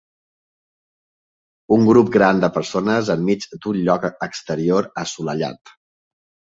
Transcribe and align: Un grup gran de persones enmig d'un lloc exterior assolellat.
Un 1.77 1.85
grup 1.91 2.09
gran 2.17 2.41
de 2.45 2.51
persones 2.57 3.13
enmig 3.17 3.47
d'un 3.55 3.81
lloc 3.85 4.11
exterior 4.33 4.93
assolellat. 5.07 5.79